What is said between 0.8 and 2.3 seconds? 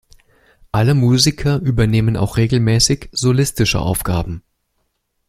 Musiker übernehmen